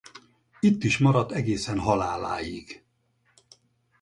[0.59, 2.83] Itt is maradt egészen haláláig.